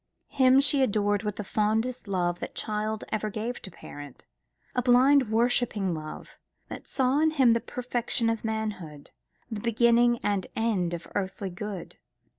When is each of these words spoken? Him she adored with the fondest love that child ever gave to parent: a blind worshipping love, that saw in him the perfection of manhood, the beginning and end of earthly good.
Him 0.29 0.59
she 0.61 0.81
adored 0.81 1.21
with 1.21 1.35
the 1.35 1.43
fondest 1.43 2.07
love 2.07 2.39
that 2.39 2.55
child 2.55 3.03
ever 3.09 3.29
gave 3.29 3.61
to 3.61 3.69
parent: 3.69 4.25
a 4.73 4.81
blind 4.81 5.29
worshipping 5.29 5.93
love, 5.93 6.39
that 6.69 6.87
saw 6.87 7.19
in 7.19 7.29
him 7.29 7.53
the 7.53 7.61
perfection 7.61 8.27
of 8.27 8.43
manhood, 8.43 9.11
the 9.51 9.59
beginning 9.61 10.17
and 10.23 10.47
end 10.55 10.95
of 10.95 11.07
earthly 11.13 11.51
good. 11.51 11.97